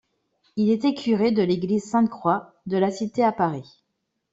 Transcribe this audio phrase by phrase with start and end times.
[0.55, 3.83] Il était curé de l'église Sainte-Croix de la Cité à Paris.